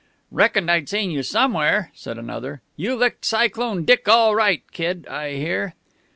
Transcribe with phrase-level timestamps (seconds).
[0.31, 2.61] "Reckoned I'd seen you somewhere!" said another.
[2.75, 5.75] "You licked Cyclone Dick all right, Kid, I hear."